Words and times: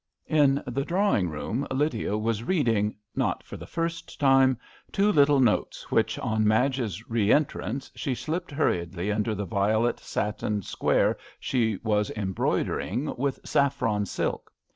In 0.25 0.63
the 0.65 0.83
drawing 0.83 1.29
room 1.29 1.67
Lydia 1.69 2.17
was 2.17 2.43
reading, 2.43 2.95
not 3.15 3.43
for 3.43 3.55
the 3.55 3.67
first 3.67 4.19
time, 4.19 4.57
two 4.91 5.11
little 5.11 5.39
notes, 5.39 5.91
which 5.91 6.17
on 6.17 6.47
Madge's 6.47 7.07
re 7.07 7.31
entrance 7.31 7.91
she 7.93 8.15
slipped 8.15 8.49
hurriedly 8.49 9.11
under 9.11 9.35
the 9.35 9.45
violet 9.45 9.99
satin 9.99 10.63
square 10.63 11.19
she 11.39 11.77
was 11.83 12.09
embroidering 12.15 13.15
with 13.15 13.41
saffron 13.47 14.07
silk. 14.07 14.51